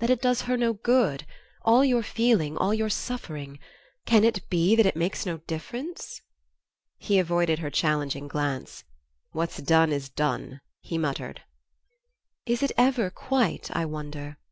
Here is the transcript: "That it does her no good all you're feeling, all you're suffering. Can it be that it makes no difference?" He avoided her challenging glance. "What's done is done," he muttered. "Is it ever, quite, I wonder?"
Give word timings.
"That 0.00 0.10
it 0.10 0.20
does 0.20 0.42
her 0.50 0.56
no 0.56 0.72
good 0.72 1.24
all 1.64 1.84
you're 1.84 2.02
feeling, 2.02 2.56
all 2.58 2.74
you're 2.74 2.88
suffering. 2.90 3.60
Can 4.06 4.24
it 4.24 4.42
be 4.50 4.74
that 4.74 4.86
it 4.86 4.96
makes 4.96 5.24
no 5.24 5.36
difference?" 5.38 6.20
He 6.98 7.20
avoided 7.20 7.60
her 7.60 7.70
challenging 7.70 8.26
glance. 8.26 8.82
"What's 9.30 9.58
done 9.58 9.92
is 9.92 10.08
done," 10.08 10.62
he 10.80 10.98
muttered. 10.98 11.42
"Is 12.44 12.64
it 12.64 12.72
ever, 12.76 13.08
quite, 13.08 13.70
I 13.72 13.84
wonder?" 13.84 14.36